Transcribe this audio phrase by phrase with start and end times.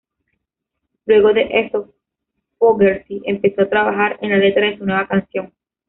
[1.05, 1.93] Luego de eso,
[2.57, 5.53] Fogerty empezó a trabajar en la letra de su nueva canción.